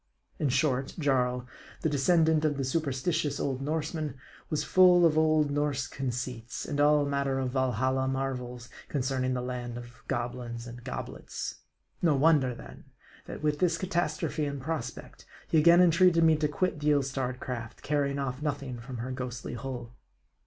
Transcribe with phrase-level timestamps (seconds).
[0.39, 1.45] In short, Jarl,
[1.81, 4.15] the descendant of the superstitious old Norsemen,
[4.49, 9.77] was full of old Norse conceits, and all manner of Valhalla marvels concerning the land
[9.77, 11.59] of goblins and goblets.
[12.01, 12.85] No wonder then,
[13.27, 17.39] that with this catastrophe in prospect, he again entreated me to quit the ill starred
[17.39, 19.91] craft, carrying off nothing from her ghostly hull.